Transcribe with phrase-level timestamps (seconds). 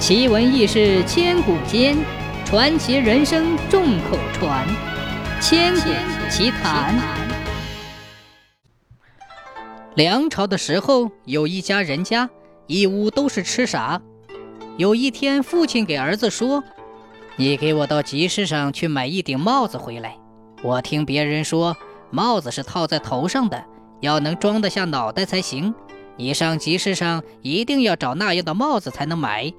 [0.00, 1.94] 奇闻异事千古间，
[2.46, 4.66] 传奇人生众口传。
[5.42, 5.90] 千古
[6.30, 6.98] 奇谈。
[9.94, 12.30] 梁朝的时候，有一家人家，
[12.66, 14.00] 一屋都是吃傻。
[14.78, 16.64] 有一天，父亲给儿子说
[17.36, 20.16] ：“你给我到集市上去买一顶帽子回来。
[20.62, 21.76] 我听别人说，
[22.08, 23.62] 帽子是套在头上的，
[24.00, 25.74] 要能装得下脑袋才行。
[26.16, 29.52] 你上集市上一定要找那样的帽子才能买。”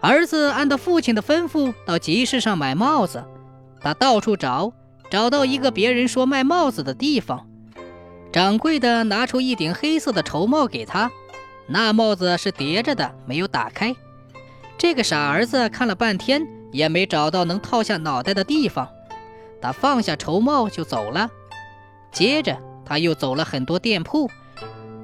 [0.00, 3.22] 儿子按照父亲的吩咐到集市上买帽子，
[3.80, 4.72] 他到处找，
[5.10, 7.46] 找到一个别人说卖帽子的地方。
[8.32, 11.10] 掌柜的拿出一顶黑色的绸帽给他，
[11.66, 13.94] 那帽子是叠着的，没有打开。
[14.78, 18.88] 这个傻儿子看了半天也没找到能套下脑袋的地方，
[19.60, 21.28] 他放下绸帽就走了。
[22.10, 22.56] 接着
[22.86, 24.30] 他又走了很多店铺，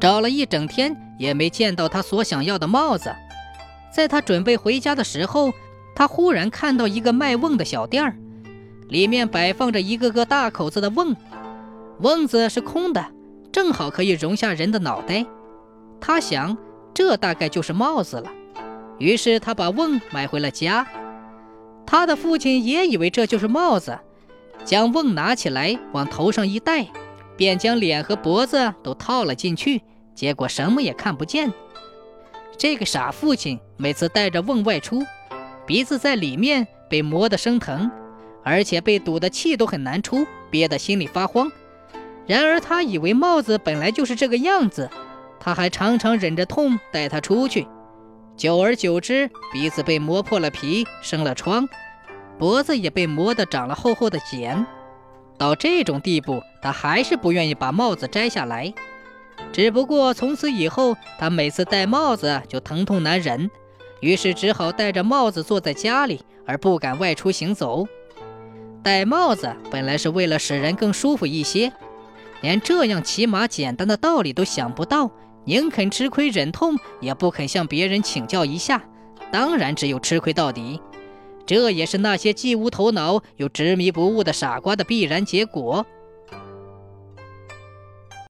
[0.00, 3.14] 找了一整天也没见到他所想要的帽子。
[3.92, 5.52] 在他准备回家的时候，
[5.94, 8.16] 他忽然看到一个卖瓮的小店儿，
[8.88, 11.16] 里面摆放着一个个大口子的瓮，
[12.00, 13.04] 瓮子是空的，
[13.50, 15.24] 正好可以容下人的脑袋。
[16.00, 16.56] 他想，
[16.94, 18.30] 这大概就是帽子了。
[18.98, 20.86] 于是他把瓮买回了家。
[21.86, 23.98] 他的父亲也以为这就是帽子，
[24.64, 26.86] 将瓮拿起来往头上一戴，
[27.36, 29.82] 便将脸和脖子都套了进去，
[30.14, 31.52] 结果什么也看不见。
[32.58, 35.06] 这个傻父亲每次带着瓮外出，
[35.64, 37.88] 鼻子在里面被磨得生疼，
[38.42, 41.48] 而且被堵得气都很难出，憋得心里发慌。
[42.26, 44.90] 然而他以为帽子本来就是这个样子，
[45.38, 47.64] 他还常常忍着痛带他出去。
[48.36, 51.68] 久而久之，鼻子被磨破了皮，生了疮，
[52.38, 54.66] 脖子也被磨得长了厚厚的茧。
[55.38, 58.74] 到这种地步，他还是不愿意把帽子摘下来。
[59.52, 63.50] 只不过从此以后，他每次戴帽子就疼痛难忍，
[64.00, 67.86] 于是只好戴着帽子坐在家里，而不敢外出行走。
[68.82, 71.72] 戴帽子本来是为了使人更舒服一些，
[72.40, 75.10] 连这样起码简单的道理都想不到，
[75.44, 78.82] 宁肯吃亏忍痛，也不肯向别人请教一下。
[79.32, 80.80] 当然，只有吃亏到底。
[81.44, 85.84] 这也是那些既无头脑又执迷不悟的傻瓜的必然结果。